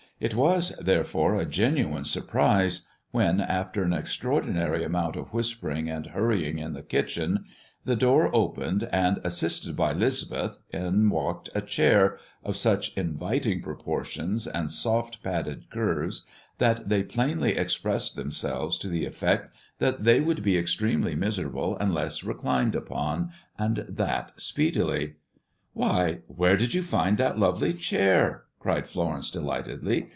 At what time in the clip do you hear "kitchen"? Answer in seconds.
6.83-7.45